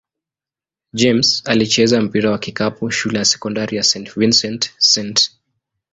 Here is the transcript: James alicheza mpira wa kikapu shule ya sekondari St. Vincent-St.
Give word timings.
James 0.93 1.43
alicheza 1.45 2.01
mpira 2.01 2.31
wa 2.31 2.39
kikapu 2.39 2.91
shule 2.91 3.17
ya 3.19 3.25
sekondari 3.25 3.83
St. 3.83 4.15
Vincent-St. 4.19 5.31